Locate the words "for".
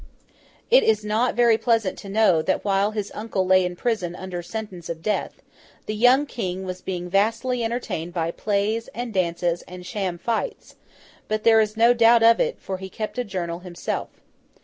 12.59-12.79